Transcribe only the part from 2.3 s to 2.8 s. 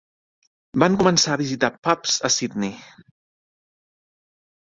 Sidney.